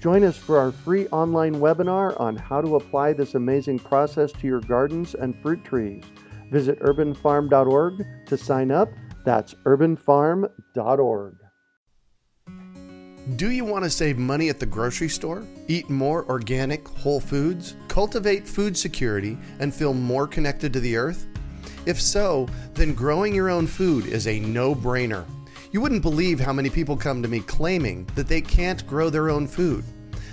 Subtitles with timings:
[0.00, 4.46] Join us for our free online webinar on how to apply this amazing process to
[4.46, 6.04] your gardens and fruit trees.
[6.52, 8.88] Visit urbanfarm.org to sign up.
[9.24, 11.36] That's urbanfarm.org.
[13.36, 15.44] Do you want to save money at the grocery store?
[15.66, 17.74] Eat more organic, whole foods?
[17.88, 21.26] Cultivate food security and feel more connected to the earth?
[21.84, 25.26] If so, then growing your own food is a no brainer.
[25.72, 29.28] You wouldn't believe how many people come to me claiming that they can't grow their
[29.28, 29.84] own food.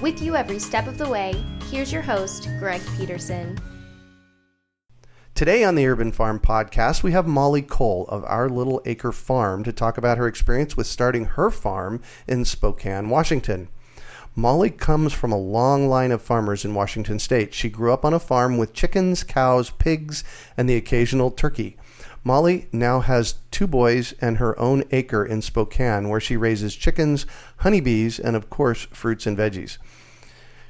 [0.00, 1.34] With you every step of the way,
[1.72, 3.58] here's your host, Greg Peterson.
[5.34, 9.64] Today on the Urban Farm Podcast, we have Molly Cole of Our Little Acre Farm
[9.64, 13.70] to talk about her experience with starting her farm in Spokane, Washington.
[14.36, 17.52] Molly comes from a long line of farmers in Washington state.
[17.52, 20.22] She grew up on a farm with chickens, cows, pigs,
[20.56, 21.76] and the occasional turkey.
[22.24, 27.26] Molly now has two boys and her own acre in Spokane where she raises chickens,
[27.58, 29.78] honeybees, and of course, fruits and veggies.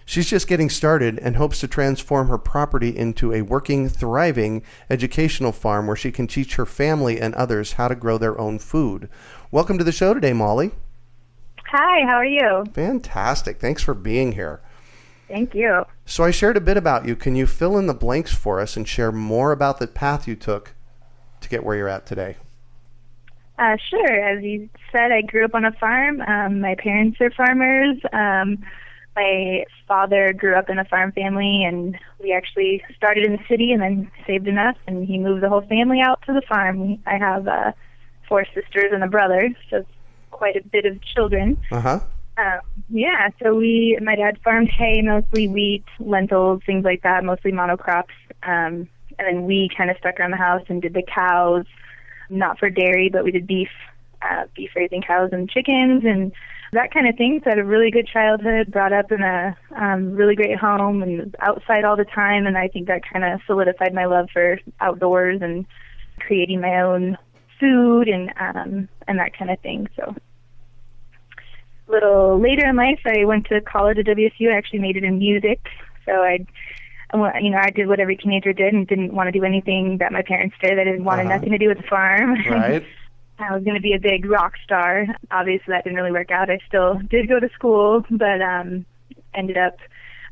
[0.05, 5.53] She's just getting started and hopes to transform her property into a working, thriving educational
[5.53, 9.11] farm where she can teach her family and others how to grow their own food.
[9.51, 10.71] Welcome to the show today, Molly.
[11.67, 12.65] Hi, how are you?
[12.73, 13.61] Fantastic.
[13.61, 14.63] Thanks for being here.
[15.29, 15.85] Thank you.
[16.07, 17.15] So, I shared a bit about you.
[17.15, 20.37] Can you fill in the blanks for us and share more about the path you
[20.37, 20.73] took
[21.41, 22.37] to get where you're at today?
[23.59, 24.13] Uh, sure.
[24.13, 26.21] As you said, I grew up on a farm.
[26.21, 27.97] Um, my parents are farmers.
[28.13, 28.65] Um,
[29.17, 33.73] my father grew up in a farm family, and we actually started in the city
[33.73, 36.99] and then saved enough, and he moved the whole family out to the farm.
[37.05, 37.73] I have uh,
[38.29, 39.85] four sisters and a brother, so
[40.31, 41.59] quite a bit of children.
[41.73, 41.99] Uh-huh.
[42.37, 47.51] Um, yeah, so we, my dad farmed hay, mostly wheat, lentils, things like that, mostly
[47.51, 48.15] monocrops.
[48.45, 48.89] Um,
[49.19, 51.65] and then we kind of stuck around the house and did the cows,
[52.31, 53.71] not for dairy, but we did beef,
[54.23, 56.33] uh, beef raising cows and chickens and
[56.73, 57.41] that kind of thing.
[57.43, 61.03] So I had a really good childhood, brought up in a um, really great home
[61.03, 62.47] and outside all the time.
[62.47, 65.67] And I think that kind of solidified my love for outdoors and
[66.21, 67.17] creating my own
[67.59, 69.89] food and um, and that kind of thing.
[69.97, 70.15] So
[71.89, 74.53] a little later in life, I went to college at WSU.
[74.53, 75.61] I actually it in music,
[76.05, 76.47] so I,
[77.15, 80.13] you know, I did what every teenager did and didn't want to do anything that
[80.13, 80.79] my parents did.
[80.79, 81.37] I didn't want Uh-huh.
[81.37, 82.35] nothing to do with the farm.
[82.49, 82.85] Right.
[83.41, 85.07] I was going to be a big rock star.
[85.31, 86.51] Obviously, that didn't really work out.
[86.51, 88.85] I still did go to school, but um,
[89.35, 89.77] ended up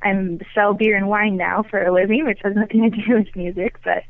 [0.02, 3.34] I'm sell beer and wine now for a living, which has nothing to do with
[3.37, 4.02] music, but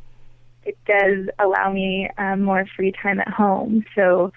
[0.65, 3.85] it does allow me um, more free time at home.
[3.95, 4.33] So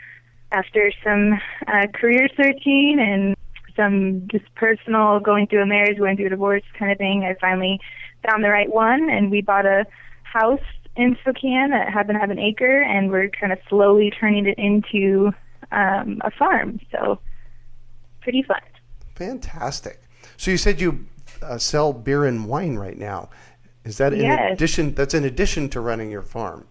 [0.51, 3.35] after some uh, career searching and
[3.75, 7.35] some just personal going through a marriage, going through a divorce kind of thing, I
[7.39, 7.79] finally
[8.27, 9.86] found the right one, and we bought a
[10.24, 10.60] house
[10.95, 14.57] in Spokane that happened to have an acre, and we're kind of slowly turning it
[14.57, 15.31] into
[15.71, 16.80] um, a farm.
[16.92, 17.19] So
[18.21, 18.62] pretty fun.
[19.16, 20.01] Fantastic.
[20.38, 21.06] So you said you
[21.42, 23.30] uh, sell beer and wine right now.
[23.86, 24.54] Is that in Yes.
[24.54, 24.94] addition?
[24.94, 26.68] That's in addition to running your farm.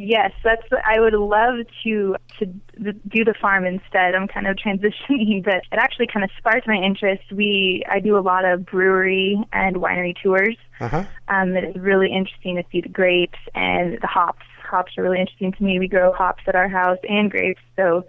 [0.00, 0.62] Yes, that's.
[0.86, 4.14] I would love to to do the farm instead.
[4.14, 7.24] I'm kind of transitioning, but it actually kind of sparked my interest.
[7.32, 10.56] We I do a lot of brewery and winery tours.
[10.78, 11.04] Uh huh.
[11.26, 14.46] Um, it is really interesting to see the grapes and the hops.
[14.70, 15.80] Hops are really interesting to me.
[15.80, 18.04] We grow hops at our house and grapes, so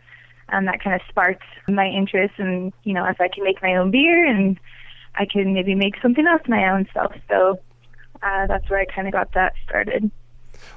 [0.49, 2.35] um, that kind of sparked my interest.
[2.37, 4.59] And you know, if I can make my own beer and
[5.15, 7.57] I can maybe make something else my own self, so
[8.21, 10.11] uh, that's where I kind of got that started.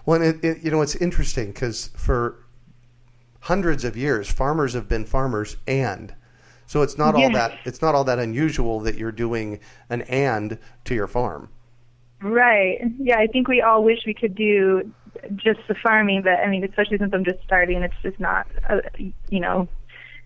[0.04, 2.44] Well, and it, it, you know, it's interesting because for
[3.40, 6.14] hundreds of years, farmers have been farmers, and
[6.66, 10.58] so it's not all that it's not all that unusual that you're doing an and
[10.84, 11.48] to your farm.
[12.22, 12.80] Right.
[12.98, 14.92] Yeah, I think we all wish we could do
[15.36, 18.80] just the farming, but I mean, especially since I'm just starting, it's just not, uh,
[19.28, 19.68] you know,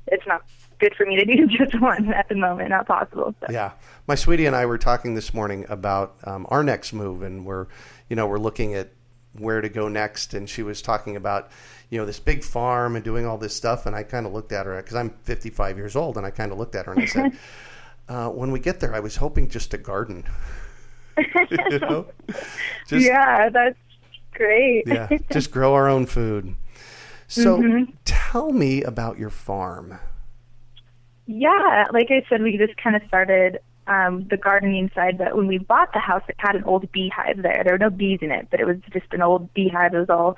[0.07, 0.45] it's not
[0.79, 2.71] good for me to do just one at the moment.
[2.71, 3.35] Not possible.
[3.41, 3.47] So.
[3.51, 3.73] Yeah,
[4.07, 7.67] my sweetie and I were talking this morning about um, our next move, and we're,
[8.09, 8.91] you know, we're looking at
[9.41, 10.35] where to go next.
[10.35, 11.51] And she was talking about,
[11.91, 13.87] you know, this big farm and doing all this stuff.
[13.87, 16.53] And I kind of looked at her because I'm 55 years old, and I kind
[16.53, 17.33] of looked at her and I said,
[18.09, 20.25] uh, when we get there, I was hoping just to garden.
[21.19, 22.07] you know,
[22.87, 23.79] just yeah, that's
[24.35, 24.85] great.
[24.87, 26.55] yeah, just grow our own food.
[27.29, 27.93] So, Mm-hmm.
[28.05, 29.99] tell me about your farm.
[31.27, 35.19] Yeah, like I said, we just kind of started um, the gardening side.
[35.19, 37.63] But when we bought the house, it had an old beehive there.
[37.65, 39.95] There were no bees in it, but it was just an old beehive.
[39.95, 40.37] It was all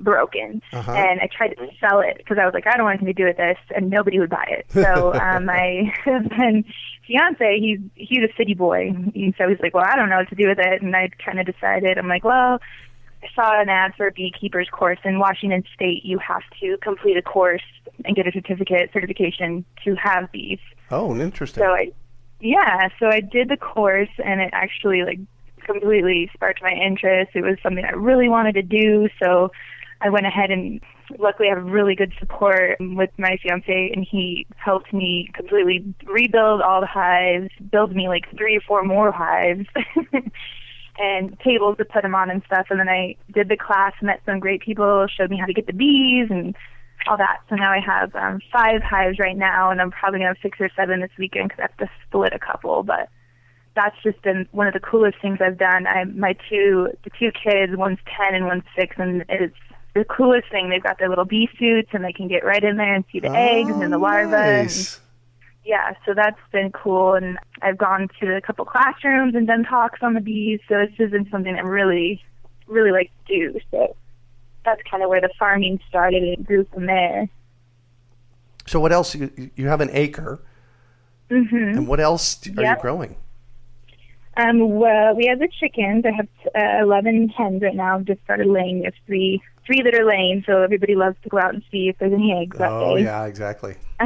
[0.00, 0.92] broken, Uh-huh.
[0.92, 3.20] and I tried to sell it because I was like, I don't want anything to
[3.22, 4.66] do with this, and nobody would buy it.
[4.70, 6.64] So um, my then
[7.06, 10.28] fiance, he's he's a city boy, and so he's like, well, I don't know what
[10.28, 12.60] to do with it, and I kind of decided, I'm like, well.
[13.20, 16.04] I saw an ad for a beekeeper's course in Washington State.
[16.04, 17.64] You have to complete a course
[18.04, 20.60] and get a certificate certification to have bees.
[20.92, 21.64] Oh, interesting.
[21.64, 21.90] So I,
[22.40, 25.18] yeah, so I did the course, and it actually like
[25.64, 27.32] completely sparked my interest.
[27.34, 29.50] It was something I really wanted to do, so
[30.00, 30.80] I went ahead and
[31.18, 36.60] luckily I have really good support with my fiance, and he helped me completely rebuild
[36.60, 39.66] all the hives, build me like three or four more hives.
[41.00, 42.66] And tables to put them on and stuff.
[42.70, 45.68] And then I did the class, met some great people, showed me how to get
[45.68, 46.56] the bees and
[47.06, 47.38] all that.
[47.48, 50.58] So now I have um, five hives right now, and I'm probably gonna have six
[50.60, 52.82] or seven this weekend because I have to split a couple.
[52.82, 53.08] But
[53.74, 55.86] that's just been one of the coolest things I've done.
[55.86, 59.54] I my two the two kids, one's ten and one's six, and it's
[59.94, 60.68] the coolest thing.
[60.68, 63.20] They've got their little bee suits, and they can get right in there and see
[63.20, 64.36] the eggs and the larvae.
[64.36, 65.00] And, Nice.
[65.64, 67.14] yeah, so that's been cool.
[67.14, 70.60] And I've gone to a couple classrooms and done talks on the bees.
[70.68, 72.22] So this has been something I really,
[72.66, 73.60] really like to do.
[73.70, 73.96] So
[74.68, 77.28] that's kind of where the farming started and it grew from there.
[78.66, 79.14] So, what else?
[79.14, 80.40] You, you have an acre,
[81.30, 82.76] hmm and what else are Yep.
[82.76, 83.16] you growing?
[84.36, 86.04] Um, well, we have the chickens.
[86.06, 87.98] I have uh, 11 hens right now.
[88.00, 88.78] Just started laying.
[88.80, 90.44] We have three, three that are laying.
[90.46, 93.74] So everybody loves to go out and see if there's any eggs Oh, yeah, exactly.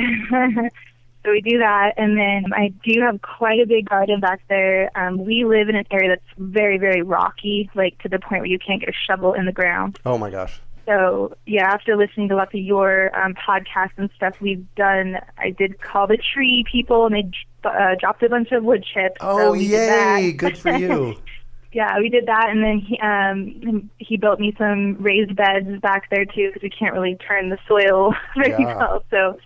[1.24, 4.90] so we do that, and then I do have quite a big garden back there.
[4.96, 8.46] Um, we live in an area that's very, very rocky, like to the point where
[8.46, 9.98] you can't get a shovel in the ground.
[10.04, 10.60] Oh my gosh.
[10.86, 15.16] So yeah, after listening to lots of your um, podcasts and stuff, we've done.
[15.38, 17.30] I did call the tree people, and they
[17.69, 19.16] uh, dropped a bunch of wood chips.
[19.20, 20.20] Oh, so we did that.
[20.22, 20.32] yay!
[20.32, 21.16] Good for you.
[21.74, 26.10] Yeah, we did that, and then he um he built me some raised beds back
[26.10, 28.76] there too because we can't really turn the soil very Yeah.
[28.76, 29.05] well.
[29.10, 29.38] So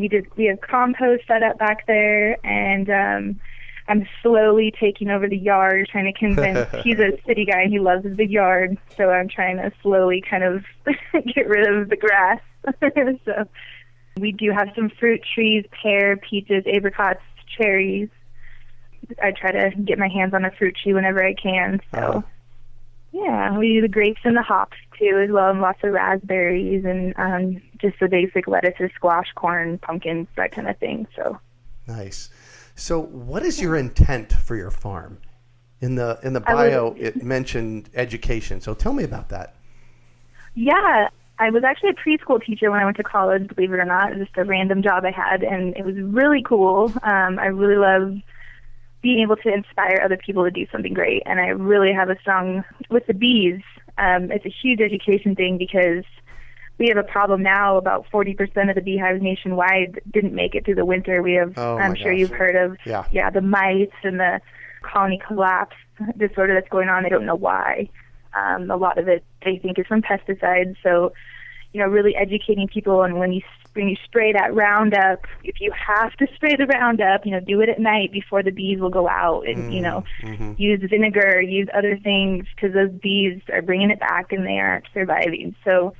[0.00, 3.40] we did we have compost set up back there, and um
[3.86, 6.66] I'm slowly taking over the yard, trying to convince.
[6.82, 10.22] he's a city guy and he loves his big yard, so I'm trying to slowly
[10.28, 10.64] kind of
[11.34, 12.40] get rid of the grass.
[13.24, 13.44] so
[14.18, 17.20] we do have some fruit trees, pear, peaches, apricots,
[17.58, 18.08] cherries.
[19.22, 21.80] I try to get my hands on a fruit tree whenever I can.
[21.94, 22.22] So, Uh-huh.
[23.12, 26.84] yeah, we do the grapes and the hops too, as well, and lots of raspberries
[26.86, 31.06] and um, just the basic lettuces, squash, corn, pumpkins, that kind of thing.
[31.14, 31.38] So,
[31.86, 32.30] Nice.
[32.76, 35.18] So, what is your intent for your farm?
[35.80, 38.60] In the in the bio, it mentioned education.
[38.60, 39.54] So, tell me about that.
[40.54, 43.48] yeah, I was actually a preschool teacher when I went to college.
[43.54, 45.96] Believe it or not, it was just a random job I had, and it was
[45.96, 46.92] really cool.
[47.02, 48.16] Um, I really love
[49.02, 52.18] being able to inspire other people to do something great, and I really have a
[52.20, 53.60] strong with the bees.
[53.98, 56.04] Um, it's a huge education thing because
[56.78, 57.76] we have a problem now.
[57.76, 61.22] About 40% of the beehives nationwide didn't make it through the winter.
[61.22, 62.18] We have, Oh, I'm sure gosh.
[62.20, 63.04] you've heard of, Yeah.
[63.12, 64.40] yeah, the mites and the
[64.82, 65.76] colony collapse
[66.16, 67.02] disorder that's going on.
[67.04, 67.88] They don't know why.
[68.34, 70.76] Um, a lot of it they think is from pesticides.
[70.82, 71.12] So,
[71.72, 73.02] you know, really educating people.
[73.02, 73.40] And when you
[73.74, 77.60] when you spray that Roundup, if you have to spray the Roundup, you know, do
[77.60, 80.52] it at night before the bees will go out, and you know, Mm-hmm.
[80.56, 84.84] use vinegar, use other things because those bees are bringing it back and they aren't
[84.94, 85.54] surviving.
[85.64, 85.94] So,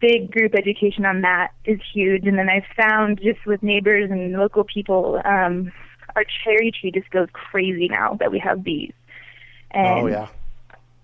[0.00, 2.26] big group education on that is huge.
[2.26, 5.72] And then I've found just with neighbors and local people, um,
[6.14, 8.92] our cherry tree just goes crazy now that we have bees.
[9.70, 10.28] And oh yeah.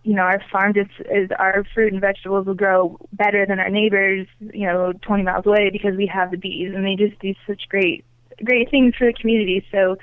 [0.02, 3.70] you know, our farm just is our fruit and vegetables will grow better than our
[3.70, 7.34] neighbors, you know, 20 miles away because we have the bees and they just do
[7.46, 8.04] such great,
[8.44, 9.64] great things for the community.
[9.70, 9.96] So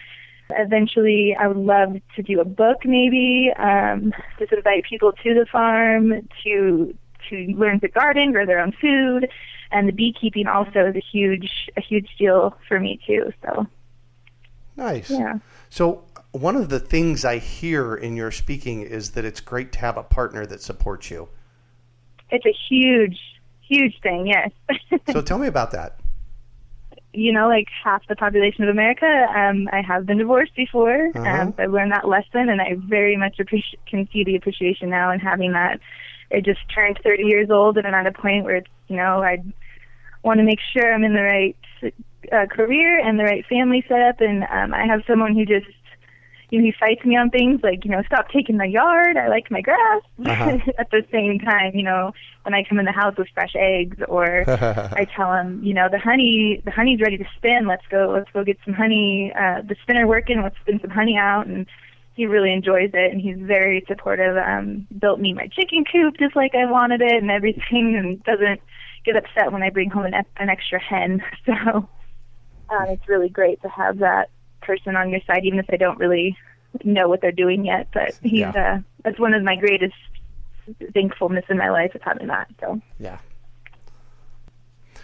[0.52, 5.46] eventually I would love to do a book maybe, um, just invite people to the
[5.52, 6.96] farm to,
[7.30, 9.30] to learn to garden, grow their own food.
[9.72, 13.32] And the beekeeping also is a huge, a huge deal for me too.
[13.44, 13.68] So
[14.76, 15.10] Nice.
[15.12, 15.40] yeah.
[15.70, 19.80] So one of the things I hear in your speaking is that it's great to
[19.80, 21.28] have a partner that supports you.
[22.32, 23.20] It's a huge,
[23.62, 24.28] huge thing.
[24.28, 24.52] Yes.
[25.12, 26.00] So tell me about that.
[27.14, 29.06] you know, like half the population of America.
[29.36, 31.28] Um, I have been divorced before, Uh-huh.
[31.42, 34.90] um, so I learned that lesson, and I very much appreci- can see the appreciation
[34.90, 35.80] now in having that.
[36.32, 39.24] I just turned 30 years old, and I'm at a point where it's, you know,
[39.24, 39.44] I
[40.24, 41.58] want to make sure I'm in the right
[42.32, 45.68] uh, career and the right family setup, and um, I have someone who just,
[46.50, 49.18] you know, he fights me on things like, you know, stop taking my yard.
[49.18, 50.02] I like my grass.
[50.26, 50.58] Uh-huh.
[50.80, 52.12] At the same time, you know,
[52.44, 55.88] when I come in the house with fresh eggs, or I tell him, you know,
[55.92, 57.68] the honey, the honey's ready to spin.
[57.68, 59.32] Let's go, let's go get some honey.
[59.36, 60.42] Uh, the spinner working.
[60.42, 61.46] Let's spin some honey out.
[61.48, 61.68] And
[62.20, 64.36] he really enjoys it, and he's very supportive.
[64.36, 68.60] Um, built me my chicken coop just like I wanted it, and everything, and doesn't
[69.06, 71.24] get upset when I bring home an, an extra hen.
[71.46, 75.78] So um, it's really great to have that person on your side, even if they
[75.78, 76.38] don't really
[76.84, 77.88] know what they're doing yet.
[77.94, 78.52] But he's Yeah.
[78.80, 79.96] uh, that's one of my greatest
[80.94, 82.50] thankfulness in my life is having that.
[82.60, 82.82] So.
[83.00, 83.20] Yeah.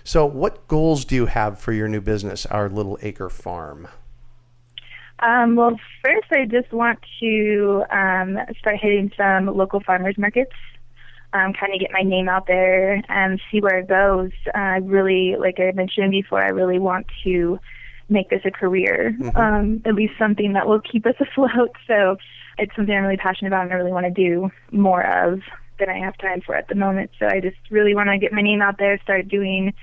[0.03, 3.87] So what goals do you have for your new business, Our Little Acre Farm?
[5.19, 10.51] Um, well, first, I just want to um, start hitting some local farmers markets,
[11.33, 14.31] um, kind of get my name out there and see where it goes.
[14.47, 17.59] Uh, I really, like I mentioned before, I really want to
[18.09, 21.71] make this a career, um, at least something that will keep us afloat.
[21.87, 22.17] So
[22.57, 25.41] it's something I'm really passionate about and I really want to do more of
[25.79, 27.11] than I have time for at the moment.
[27.19, 29.73] So I just really want to get my name out there, start doing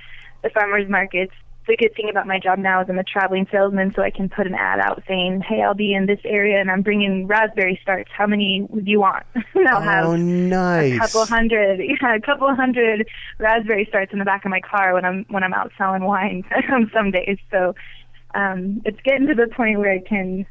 [0.42, 1.34] the farmers markets.
[1.66, 4.28] The good thing about my job now is I'm a traveling salesman, so I can
[4.28, 7.78] put an ad out saying, "Hey, I'll be in this area and I'm bringing raspberry
[7.80, 8.10] starts.
[8.16, 10.94] How many would you want?" and I'll have oh, nice.
[10.94, 14.94] a couple hundred, yeah, a couple hundred raspberry starts in the back of my car
[14.94, 17.38] when I'm when I'm out selling wine on some days.
[17.50, 17.74] So
[18.34, 20.46] um, it's getting to the point where I can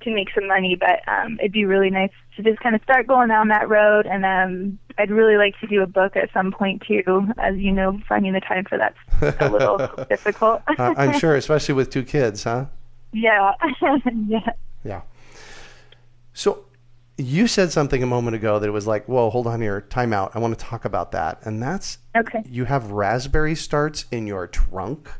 [0.00, 3.06] can make some money, but um, it'd be really nice to just kind of start
[3.06, 4.06] going down that road.
[4.06, 7.26] And um, I'd really like to do a book at some point too.
[7.38, 8.96] As you know, finding the time for that's
[9.40, 9.78] a little
[10.08, 10.62] difficult.
[10.78, 12.66] Uh, I'm sure, especially with two kids, huh?
[13.12, 13.52] yeah,
[14.26, 14.50] yeah.
[14.84, 15.02] Yeah.
[16.32, 16.64] So
[17.18, 20.12] you said something a moment ago that it was like, whoa, hold on here, time
[20.12, 20.30] out.
[20.34, 21.44] I want to talk about that.
[21.44, 22.42] And that's Okay.
[22.46, 25.10] you have raspberry starts in your trunk.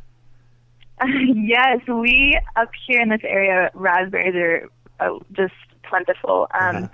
[1.07, 4.69] yes, we up here in this area, raspberries are
[5.01, 6.47] uh, just plentiful.
[6.59, 6.89] Um, Uh-huh.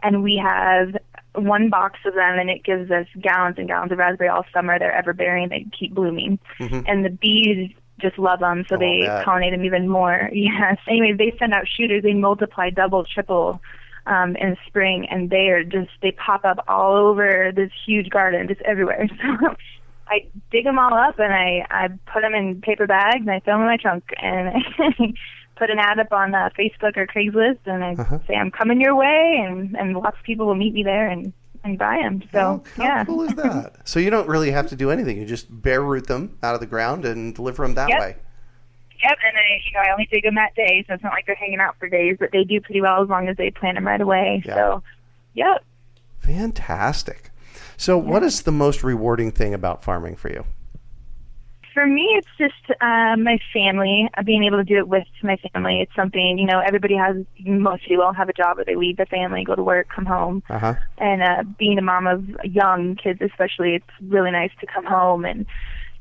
[0.00, 0.96] And we have
[1.34, 4.78] one box of them, and it gives us gallons and gallons of raspberry all summer.
[4.78, 6.38] They're ever bearing, they keep blooming.
[6.58, 7.70] And the bees
[8.00, 9.26] just love them, so Oh, they that.
[9.26, 10.30] pollinate them even more.
[10.32, 10.78] Yes.
[10.88, 13.60] Anyway, they send out shooters, they multiply double, triple.
[14.06, 18.48] Um, in spring, and they are just they pop up all over this huge garden,
[18.48, 19.06] just everywhere.
[19.20, 19.54] So
[20.14, 23.40] I dig them all up and I I put them in paper bags and I
[23.40, 25.12] throw them in my trunk and I
[25.58, 28.18] put an ad up on uh, Facebook or Craigslist and I Uh-huh.
[28.26, 31.32] say I'm coming your way and and lots of people will meet me there and
[31.64, 32.22] and buy them.
[32.32, 33.76] So how yeah, cool is that?
[33.88, 35.18] so you don't really have to do anything.
[35.18, 38.00] You just bare root them out of the ground and deliver them that Yep.
[38.00, 38.16] way.
[39.02, 39.18] yep.
[39.26, 41.34] And I you know I only dig them that day, so it's not like they're
[41.34, 43.86] hanging out for days, but they do pretty well as long as they plant them
[43.86, 44.42] right away.
[44.46, 44.54] Yeah.
[44.54, 44.82] So
[45.34, 45.64] yep.
[46.20, 47.30] Fantastic.
[47.76, 50.44] So what is the most rewarding thing about farming for you?
[51.78, 55.36] For me, it's just uh, my family, uh, being able to do it with my
[55.52, 55.80] family.
[55.80, 59.06] It's something, you know, everybody has, most people have a job where they leave the
[59.06, 60.42] family, go to work, come home.
[60.50, 60.74] Uh-huh.
[60.98, 65.24] And uh, being a mom of young kids, especially, it's really nice to come home
[65.24, 65.46] and,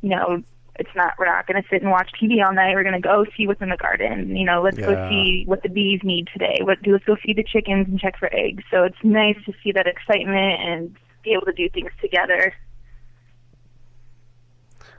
[0.01, 0.41] you know,
[0.79, 2.73] it's not, we're not going to sit and watch TV all night.
[2.73, 4.35] We're going to go see what's in the garden.
[4.35, 4.95] You know, let's Yeah.
[4.95, 6.57] go see what the bees need today.
[6.61, 8.63] What do, let's go feed the chickens and check for eggs.
[8.71, 12.55] So it's nice to see that excitement and be able to do things together.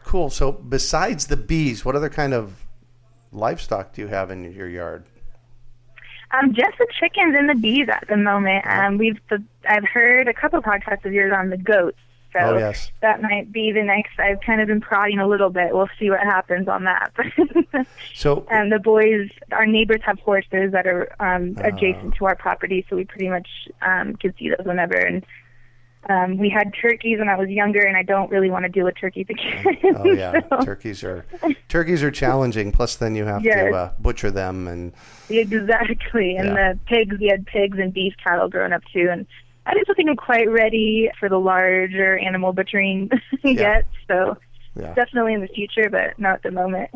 [0.09, 0.31] Cool.
[0.31, 2.65] So besides the bees, what other kind of
[3.31, 5.05] livestock do you have in your yard?
[6.31, 8.67] Um, just the chickens and the bees at the moment.
[8.67, 11.99] Um, we've the, I've heard a couple podcasts of yours on the goats.
[12.33, 12.91] So Oh, yes.
[13.03, 14.19] that might be the next.
[14.19, 15.75] I've kind of been prodding a little bit.
[15.75, 17.13] We'll see what happens on that.
[18.15, 21.69] So and the boys, our neighbors have horses that are um, Oh.
[21.69, 23.47] adjacent to our property, so we pretty much
[23.83, 24.97] um, can see those whenever.
[24.97, 25.25] And
[26.09, 28.85] um, we had turkeys when I was younger, and I don't really want to deal
[28.85, 29.65] with turkeys again.
[29.97, 31.25] Oh yeah, So- turkeys are
[31.69, 32.73] turkeys are challenging.
[32.73, 33.71] Plus, then you have Yes.
[33.71, 34.93] to uh, butcher them, and
[35.29, 36.37] Exactly.
[36.37, 36.73] And Yeah.
[36.75, 39.09] the pigs, we had pigs and beef cattle growing up too.
[39.11, 39.27] And
[39.67, 43.11] I just don't think I'm quite ready for the larger animal butchering
[43.43, 43.87] yet.
[44.07, 44.37] So
[44.75, 44.95] yeah.
[44.95, 46.91] definitely in the future, but not at the moment.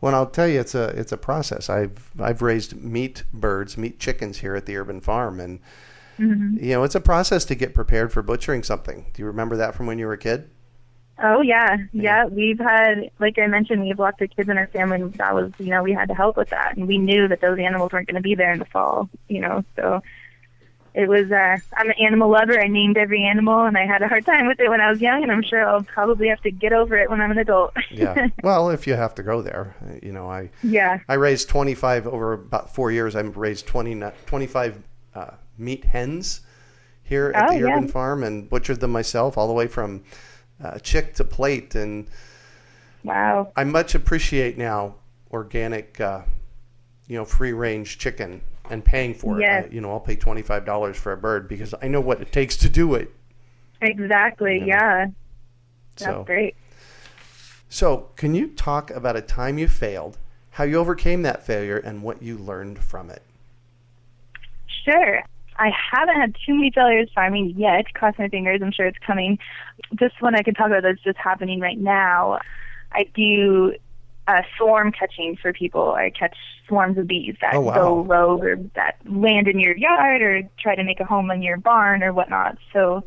[0.00, 1.70] Well, I'll tell you, it's a it's a process.
[1.70, 5.60] I've I've raised meat birds, meat chickens here at the urban farm, and
[6.18, 6.62] Mm-hmm.
[6.64, 9.06] you know it's a process to get prepared for butchering something.
[9.12, 10.50] Do you remember that from when you were a kid?
[11.22, 12.26] Oh yeah, yeah.
[12.26, 15.00] We've had, like I mentioned, we have lots of kids in our family.
[15.00, 17.40] and That was, you know, we had to help with that, and we knew that
[17.40, 19.08] those animals weren't going to be there in the fall.
[19.28, 20.02] You know, so
[20.92, 21.30] it was.
[21.30, 22.60] uh I'm an animal lover.
[22.60, 25.00] I named every animal, and I had a hard time with it when I was
[25.00, 27.74] young, and I'm sure I'll probably have to get over it when I'm an adult.
[27.92, 28.28] Yeah.
[28.42, 30.98] well, if you have to go there, you know, I yeah.
[31.08, 33.14] I raised 25 over about four years.
[33.14, 34.82] I've raised 20, nu- 25
[35.14, 36.40] uh, meat hens
[37.02, 37.90] here at Oh, the urban yeah.
[37.90, 40.02] farm and butchered them myself, all the way from
[40.62, 41.74] uh, chick to plate.
[41.74, 42.06] And
[43.02, 43.52] Wow.
[43.56, 44.94] I much appreciate now
[45.30, 46.22] organic, uh,
[47.06, 49.66] you know, free range chicken and paying for Yes.
[49.66, 49.70] it.
[49.70, 52.20] I, you know, I'll pay twenty five dollars for a bird because I know what
[52.22, 53.10] it takes to do it.
[53.82, 54.62] Exactly.
[54.64, 54.64] Yeah.
[54.66, 55.06] Yeah.
[55.96, 56.56] That's So, great.
[57.68, 60.18] so can you talk about a time you failed,
[60.52, 63.22] how you overcame that failure, and what you learned from it?
[64.84, 65.22] Sure.
[65.56, 67.92] I haven't had too many failures farming yet.
[67.94, 68.60] Cross my fingers.
[68.62, 69.38] I'm sure it's coming.
[69.92, 72.40] This one I can talk about that's just happening right now.
[72.92, 73.74] I do
[74.26, 75.92] uh, swarm catching for people.
[75.92, 77.74] I catch swarms of bees that Oh, wow.
[77.74, 81.42] go rogue or that land in your yard or try to make a home in
[81.42, 82.56] your barn or whatnot.
[82.72, 83.04] So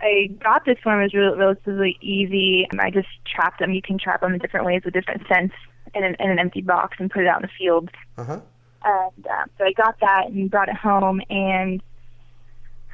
[0.00, 1.00] I got this swarm.
[1.00, 2.68] It was rel- relatively easy.
[2.78, 3.72] I just trapped them.
[3.72, 5.54] You can trap them in different ways with different scents
[5.94, 7.90] in an, in an empty box and put it out in the field.
[8.18, 8.40] Uh huh.
[8.84, 11.20] And uh, so I got that and brought it home.
[11.30, 11.82] And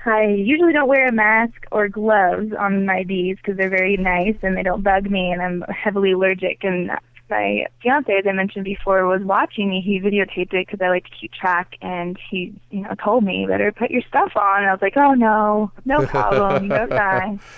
[0.05, 4.37] I usually don't wear a mask or gloves on my bees because they're very nice
[4.43, 5.31] and they don't bug me.
[5.33, 6.63] And I'm heavily allergic.
[6.63, 6.91] And
[7.31, 9.83] my fiance, as I mentioned before, was watching me.
[9.85, 11.77] He videotaped it because I like to keep track.
[11.83, 14.83] And he, you know, told me, "You better put your stuff on." And I was
[14.83, 17.41] like, "Oh no, no problem, no fine."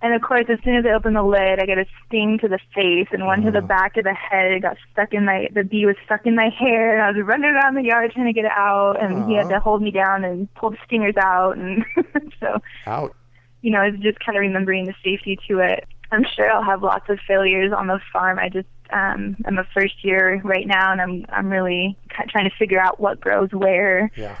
[0.00, 2.48] And of course, as soon as I opened the lid, I got a sting to
[2.48, 4.52] the face and one to the back of the head.
[4.52, 7.26] It got stuck in my, the bee was stuck in my hair, and I was
[7.26, 9.90] running around the yard trying to get it out, and he had to hold me
[9.90, 11.56] down and pull the stingers out.
[11.56, 11.84] And
[12.40, 13.16] so, Out.
[13.62, 15.84] you know, it's just kind of remembering the safety to it.
[16.12, 18.38] I'm sure I'll have lots of failures on the farm.
[18.38, 22.56] I just, um, I'm a first year right now, and I'm, I'm really trying to
[22.56, 24.12] figure out what grows where.
[24.16, 24.36] Yeah.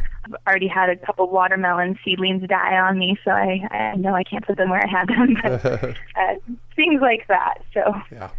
[0.46, 4.46] Already had a couple watermelon seedlings die on me, so I, I know I can't
[4.46, 5.36] put them where I had them.
[5.42, 5.64] But,
[6.16, 6.34] uh,
[6.76, 7.62] things like that.
[7.74, 8.30] So, Yeah.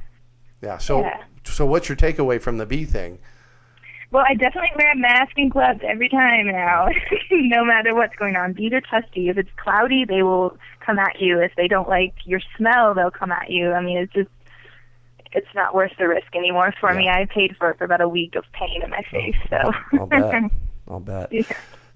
[0.61, 0.77] Yeah.
[0.77, 1.23] So Yeah.
[1.45, 3.19] so what's your takeaway from the bee thing?
[4.11, 6.87] well, I definitely wear a mask and gloves every time now,
[7.31, 8.53] no matter what's going on.
[8.53, 9.29] Bees are testy.
[9.29, 11.39] If it's cloudy, they will come at you.
[11.39, 13.71] If they don't like your smell, they'll come at you.
[13.71, 14.29] I mean, it's just.
[15.31, 17.07] It's not worth the risk anymore for me.
[17.07, 19.35] I paid for it for about a week of pain in my face.
[19.47, 19.57] So,
[19.93, 20.43] I'll bet.
[20.89, 21.31] I'll bet.
[21.31, 21.43] Yeah.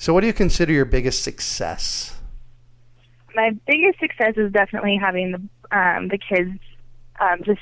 [0.04, 2.14] So what do you consider your biggest success?
[3.34, 6.60] my biggest success is definitely having the um the kids
[7.22, 7.62] um just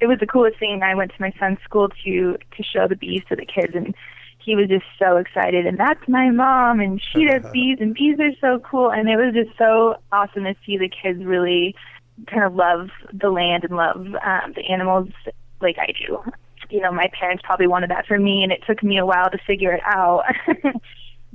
[0.00, 0.84] it was the coolest thing.
[0.84, 3.92] I went to my son's school to to show the bees to the kids and
[4.38, 8.20] he was just so excited and that's my mom and she does bees and bees
[8.20, 11.74] are so cool and it was just so awesome to see the kids really
[12.28, 15.08] kind of love the land and love um the animals
[15.60, 16.22] like i do.
[16.70, 19.28] You know my parents probably wanted that for me and it took me a while
[19.28, 20.22] to figure it out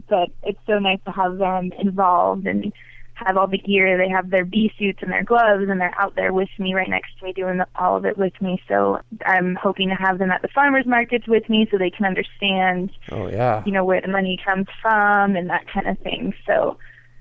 [0.09, 2.71] but it's so nice to have them involved and
[3.15, 3.97] have all the gear.
[3.97, 6.89] They have their bee suits and their gloves, and they're out there with me, right
[6.89, 8.61] next to me, doing the, all of it with me.
[8.67, 12.05] So I'm hoping to have them at the farmers markets with me, so they can
[12.05, 13.63] understand, Oh yeah.
[13.65, 16.33] you know, where the money comes from and that kind of thing.
[16.47, 16.77] So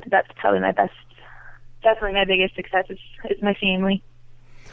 [0.06, 0.94] that's probably my best,
[1.82, 2.98] definitely my biggest success is,
[3.30, 4.02] is my family.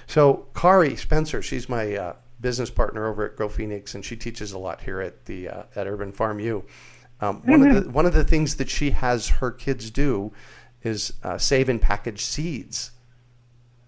[0.07, 4.53] So Kari Spencer, she's my uh, business partner over at Grow Phoenix, and she teaches
[4.53, 6.63] a lot here at the uh, at Urban Farm U.
[7.21, 10.31] Um, one of the one of the things that she has her kids do
[10.83, 12.91] is uh, save and package seeds.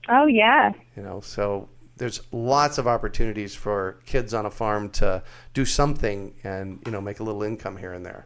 [0.10, 5.24] Oh yeah, You know, so there's lots of opportunities for kids on a farm to
[5.54, 8.26] do something and you know make a little income here and there.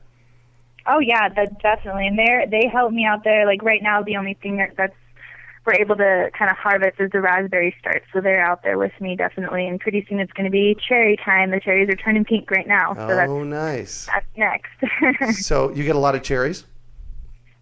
[0.87, 2.07] Oh yeah, that definitely.
[2.07, 3.45] And they they help me out there.
[3.45, 4.95] Like right now, the only thing that's
[5.65, 8.05] we're able to kind of harvest as the raspberry starts.
[8.13, 9.67] So they're out there with me definitely.
[9.67, 11.51] And pretty soon it's going to be cherry time.
[11.51, 12.93] The cherries are turning pink right now.
[12.93, 14.07] So that's oh, nice.
[14.07, 14.71] that's next.
[15.45, 16.65] So you get a lot of cherries.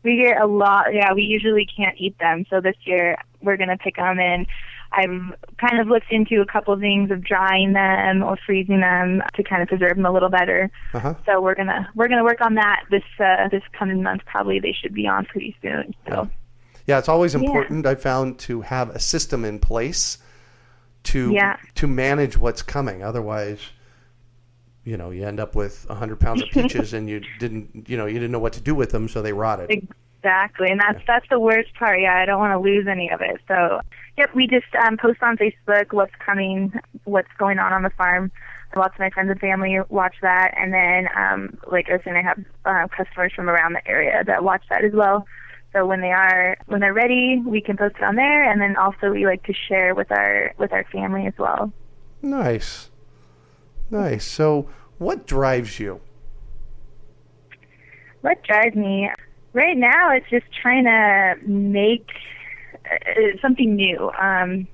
[0.04, 0.94] We get a lot.
[0.94, 2.46] Yeah, we usually can't eat them.
[2.50, 4.46] So this year we're gonna pick them, and
[4.92, 9.24] I've kind of looked into a couple of things of drying them or freezing them
[9.36, 10.70] to kind of preserve them a little better.
[10.94, 11.16] Uh-huh.
[11.26, 14.24] So we're gonna we're gonna work on that this uh, this coming month.
[14.26, 15.96] Probably they should be on pretty soon.
[16.10, 16.30] So
[16.86, 17.86] Yeah, it's always important.
[17.86, 20.18] I found to have a system in place
[21.04, 21.58] to Yeah.
[21.76, 23.04] to manage what's coming.
[23.04, 23.60] Otherwise,
[24.84, 28.06] you know, you end up with hundred pounds of peaches and you didn't, you know,
[28.06, 29.70] you didn't know what to do with them, so they rotted.
[30.24, 32.00] Exactly, and that's that's the worst part.
[32.00, 33.42] Yeah, I don't want to lose any of it.
[33.48, 33.82] So,
[34.18, 38.32] yep, we just um, post on Facebook what's coming, what's going on on the farm.
[38.76, 42.18] Lots of my friends and family watch that, and then, um, like I was saying,
[42.18, 45.28] I have uh, customers from around the area that watch that as well.
[45.74, 48.76] So when they are when they're ready, we can post it on there, and then
[48.78, 51.74] also we like to share with our with our family as well.
[52.22, 52.92] Nice,
[53.90, 54.24] nice.
[54.24, 56.00] So, what drives you?
[58.22, 59.10] What drives me
[59.54, 60.12] right now?
[60.12, 62.08] It's just trying to make
[62.86, 64.12] uh, something new.
[64.20, 64.68] Um,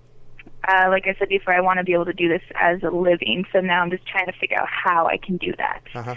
[0.67, 2.89] uh, like I said before, I want to be able to do this as a
[2.89, 3.45] living.
[3.51, 6.15] So now I'm just trying to figure out how I can do that Uh-huh.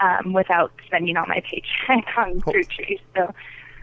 [0.00, 3.00] um, without spending all my paycheck on fruit trees.
[3.16, 3.34] So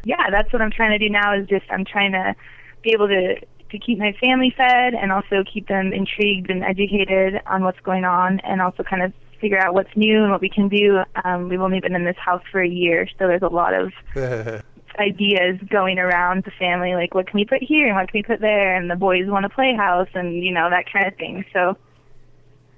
[0.03, 1.33] yeah, that's what I'm trying to do now.
[1.37, 2.35] Is just I'm trying to
[2.83, 3.35] be able to
[3.69, 8.05] to keep my family fed and also keep them intrigued and educated on what's going
[8.05, 10.99] on, and also kind of figure out what's new and what we can do.
[11.23, 13.91] Um, we've only been in this house for a year, so there's a lot of
[14.99, 18.23] ideas going around the family, like what can we put here and what can we
[18.23, 21.15] put there, and the boys want to play house and you know that kind of
[21.15, 21.45] thing.
[21.53, 21.77] So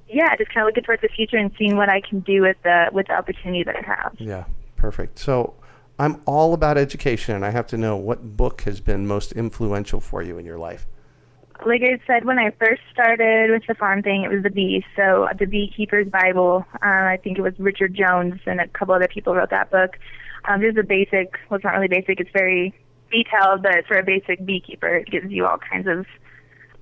[0.08, 2.58] yeah, just kind of looking towards the future and seeing what I can do with
[2.64, 4.16] the with the opportunity that I have.
[4.18, 5.20] yeah, perfect.
[5.20, 5.54] So,
[6.00, 10.00] I'm all about education, and I have to know what book has been most influential
[10.00, 10.88] for you in your life.
[11.66, 14.84] like I said, when I first started with the farm thing, it was the bees.
[14.96, 16.66] So the Beekeeper's Bible.
[16.76, 19.98] Uh, I think it was Richard Jones and a couple other people wrote that book.
[20.48, 21.38] Um, is a basic.
[21.50, 22.22] Well, it's not really basic.
[22.22, 22.74] It's very
[23.12, 26.06] detailed, but for a basic beekeeper, it gives you all kinds of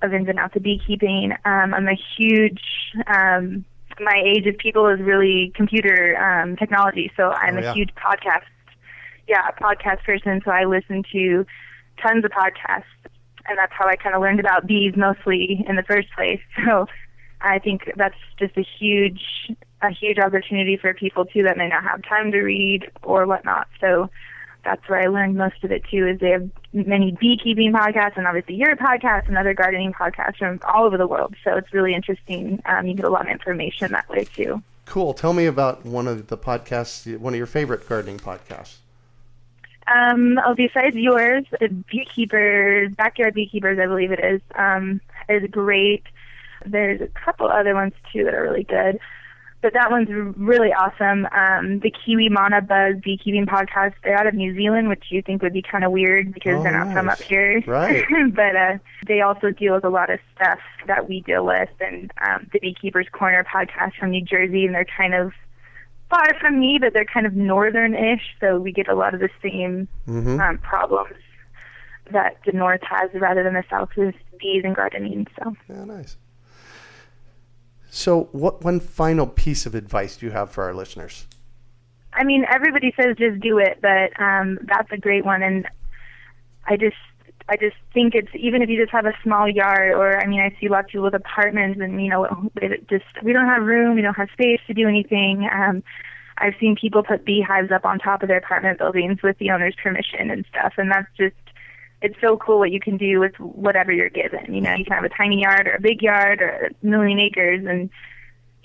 [0.00, 1.32] of ins and outs of beekeeping.
[1.44, 2.62] Um, I'm a huge.
[3.08, 3.64] Um,
[3.98, 8.44] my age of people is really computer um, technology, so I'm Oh, a huge podcast.
[9.28, 10.40] Yeah, a podcast person.
[10.44, 11.46] So I listen to
[12.02, 12.84] tons of podcasts
[13.48, 16.40] and that's how I kind of learned about bees mostly in the first place.
[16.66, 16.86] So
[17.40, 19.22] I think that's just a huge,
[19.80, 23.68] a huge opportunity for people too that may not have time to read or whatnot.
[23.80, 24.10] So
[24.64, 26.08] that's where I learned most of it too.
[26.08, 30.58] Is they have many beekeeping podcasts and obviously your podcast and other gardening podcasts from
[30.64, 31.36] all over the world.
[31.44, 32.60] So it's really interesting.
[32.66, 34.60] Um, you get a lot of information that way too.
[34.84, 35.14] Cool.
[35.14, 38.78] Tell me about one of the podcasts, one of your favorite gardening podcasts.
[39.94, 46.02] Um, oh, besides yours, the beekeepers, backyard beekeepers, I believe it is, um, is great.
[46.66, 48.98] There's a couple other ones too that are really good,
[49.62, 51.26] but that one's really awesome.
[51.32, 53.94] Um, the Kiwi Mana Buzz Beekeeping Podcast.
[54.04, 56.62] They're out of New Zealand, which you think would be kind of weird because Oh,
[56.62, 57.62] they're not from up here.
[57.66, 58.04] Right.
[58.34, 62.12] but uh, they also deal with a lot of stuff that we deal with, and
[62.28, 65.32] um, the Beekeepers Corner podcast from New Jersey, and they're kind of
[66.10, 69.30] far from me, but they're kind of northern-ish, so we get a lot of the
[69.42, 70.40] same Mm-hmm.
[70.40, 71.14] um, problems
[72.10, 75.26] that the north has rather than the south with bees and gardening.
[75.38, 76.16] So Yeah, nice.
[77.90, 81.26] So, what one final piece of advice do you have for our listeners?
[82.12, 85.66] I mean, everybody says just do it, but um, that's a great one, and
[86.66, 86.96] I just.
[87.48, 90.40] I just think it's even if you just have a small yard, or I mean,
[90.40, 93.62] I see lots of people with apartments, and you know, they just we don't have
[93.62, 95.48] room, we don't have space to do anything.
[95.50, 95.82] Um,
[96.36, 99.74] I've seen people put beehives up on top of their apartment buildings with the owner's
[99.82, 101.34] permission and stuff, and that's just
[102.00, 104.54] it's so cool what you can do with whatever you're given.
[104.54, 107.18] You know, you can have a tiny yard or a big yard or a million
[107.18, 107.90] acres, and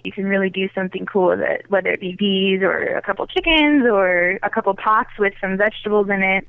[0.04, 3.26] you can really do something cool with it, whether it be bees or a couple
[3.28, 6.48] chickens or a couple pots with some vegetables in it.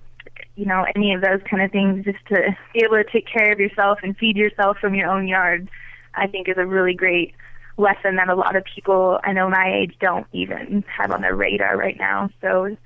[0.56, 3.52] You know, any of those kind of things, just to be able to take care
[3.52, 5.68] of yourself and feed yourself from your own yard,
[6.14, 7.34] I think is a really great
[7.76, 11.34] lesson that a lot of people I know my age don't even have on their
[11.34, 12.30] radar right now.
[12.40, 12.76] So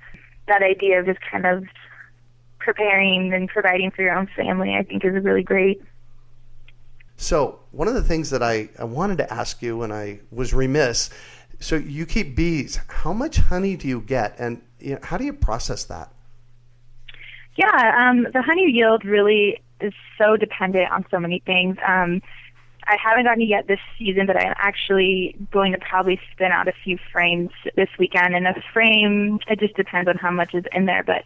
[0.47, 1.65] that idea of just kind of
[2.57, 5.81] preparing and providing for your own family, I think, is really great.
[7.17, 10.53] So, one of the things that I, I wanted to ask you, and I was
[10.53, 11.09] remiss.
[11.59, 12.79] So, you keep bees.
[12.87, 16.11] How much honey do you get, and you know, how do you process that?
[17.59, 21.75] Yeah, um, the honey yield really is so dependent on so many things.
[21.85, 22.21] Um,
[22.87, 26.69] I haven't gotten it yet this season, but I'm actually going to probably spin out
[26.69, 28.33] a few frames this weekend.
[28.33, 31.03] And a frame, it just depends on how much is in there.
[31.03, 31.25] But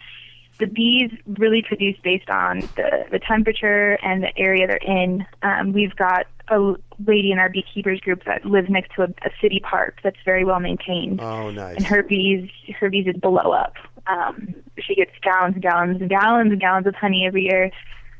[0.58, 5.28] the bees really produce based on the, the temperature and the area they're in.
[5.43, 6.74] Um, we've got a
[7.06, 10.43] lady in our beekeepers group that lives next to a, a city park that's very
[10.43, 11.78] well maintained Oh, nice.
[11.78, 13.76] and her bees her bees would blow up
[14.08, 17.72] Um, she gets gallons and gallons and gallons and gallons of honey every year.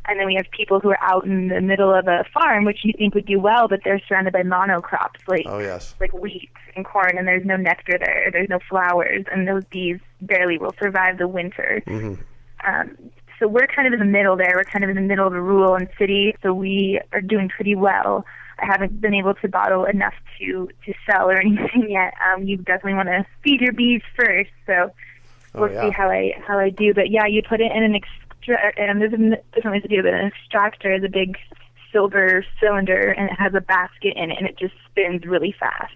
[0.06, 2.80] And then we have people who are out in the middle of a farm, which
[2.84, 5.96] you think would do well, but they're surrounded by monocrops like Oh, yes.
[6.02, 8.30] like wheat and corn, and there's no nectar there.
[8.32, 11.82] There's no flowers, and those bees barely will survive the winter.
[11.88, 12.16] hmm
[12.68, 12.98] Um,
[13.40, 14.54] so we're kind of in the middle there.
[14.56, 17.48] We're kind of in the middle of a rural and city, so we are doing
[17.50, 18.26] pretty well.
[18.60, 22.14] I haven't been able to bottle enough to to sell or anything yet.
[22.28, 24.92] Um, you definitely want to feed your bees first, so
[25.56, 25.82] Oh, we'll yeah.
[25.82, 26.94] see how I how I do.
[26.94, 30.04] But yeah, you put it in an extra, and there's different ways to do it.
[30.04, 31.38] But an extractor is a big
[31.92, 35.94] silver cylinder, and it has a basket in it, and it just spins really fast.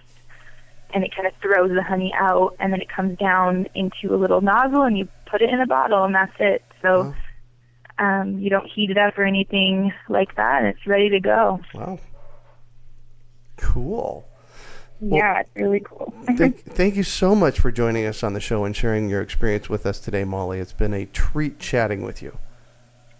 [0.93, 4.17] And it kind of throws the honey out, and then it comes down into a
[4.17, 6.63] little nozzle, and you put it in a bottle, and that's it.
[6.81, 7.13] So
[7.99, 11.59] um, you don't heat it up or anything like that, and it's ready to go.
[11.73, 11.99] Wow.
[13.57, 14.25] Cool.
[14.99, 16.13] Yeah, it's really cool.
[16.37, 19.69] Thank, thank you so much for joining us on the show and sharing your experience
[19.69, 20.59] with us today, Molly.
[20.59, 22.37] It's been a treat chatting with you.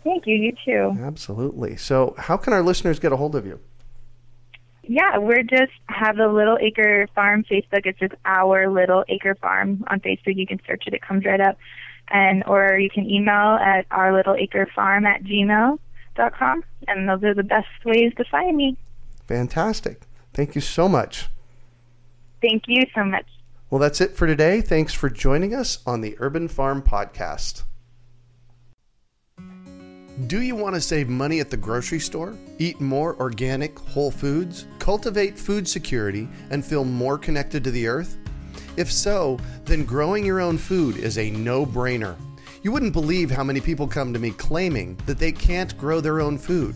[0.03, 0.35] Thank you.
[0.35, 0.97] You too.
[1.01, 1.77] Absolutely.
[1.77, 3.59] So, how can our listeners get a hold of you?
[4.83, 7.85] Yeah, we're just have the Little Acre Farm Facebook.
[7.85, 10.37] It's just our Little Acre Farm on Facebook.
[10.37, 11.57] You can search it; it comes right up.
[12.09, 15.77] And or you can email at our Little Acre Farm at gmail
[16.15, 16.63] dot com.
[16.87, 18.77] And those are the best ways to find me.
[19.27, 20.01] Fantastic.
[20.33, 21.27] Thank you so much.
[22.41, 23.25] Thank you so much.
[23.69, 24.61] Well, that's it for today.
[24.61, 27.63] Thanks for joining us on the Urban Farm Podcast.
[30.25, 32.35] Do you want to save money at the grocery store?
[32.57, 34.65] Eat more organic, whole foods?
[34.79, 38.17] Cultivate food security and feel more connected to the earth?
[38.77, 42.15] If so, then growing your own food is a no brainer.
[42.63, 46.19] You wouldn't believe how many people come to me claiming that they can't grow their
[46.19, 46.75] own food.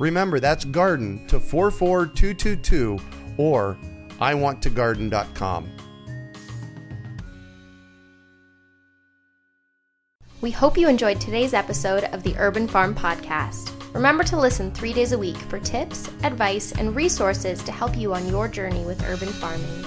[0.00, 2.98] Remember, that's garden to 44222
[3.36, 3.76] or
[4.18, 5.70] iwanttogarden.com.
[10.40, 13.74] We hope you enjoyed today's episode of the Urban Farm Podcast.
[13.92, 18.14] Remember to listen three days a week for tips, advice, and resources to help you
[18.14, 19.84] on your journey with urban farming.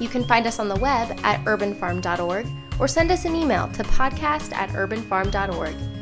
[0.00, 2.46] You can find us on the web at urbanfarm.org
[2.80, 6.01] or send us an email to podcast at urbanfarm.org.